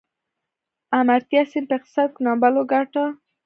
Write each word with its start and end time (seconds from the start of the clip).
امرتیا 0.99 1.41
سین 1.51 1.63
په 1.69 1.73
اقتصاد 1.77 2.09
کې 2.15 2.21
نوبل 2.27 2.53
وګاټه. 2.57 3.05